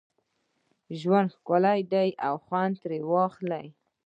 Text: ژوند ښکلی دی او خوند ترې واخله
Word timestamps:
ژوند 0.99 1.29
ښکلی 1.37 1.79
دی 1.93 2.09
او 2.27 2.35
خوند 2.45 2.73
ترې 2.81 2.99
واخله 3.11 3.61